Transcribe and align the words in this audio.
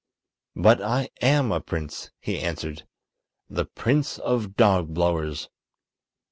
"But 0.55 0.81
I 0.81 1.09
am 1.21 1.51
a 1.51 1.61
prince," 1.61 2.09
he 2.19 2.39
answered; 2.39 2.87
"the 3.47 3.65
Prince 3.65 4.17
of 4.17 4.55
Dogblowers." 4.55 5.47